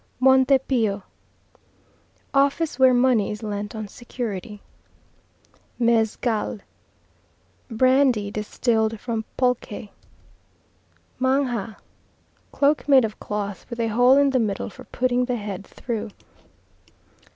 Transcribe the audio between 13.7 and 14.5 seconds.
a hole in the